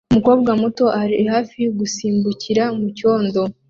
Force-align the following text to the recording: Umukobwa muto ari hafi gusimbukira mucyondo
Umukobwa 0.11 0.51
muto 0.61 0.85
ari 1.01 1.15
hafi 1.33 1.59
gusimbukira 1.77 2.63
mucyondo 2.79 3.41